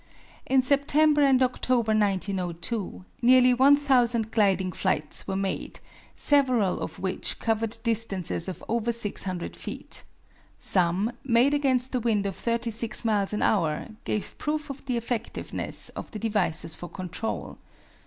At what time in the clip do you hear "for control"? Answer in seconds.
16.75-17.59